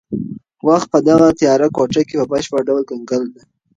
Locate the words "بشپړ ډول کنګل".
2.31-3.23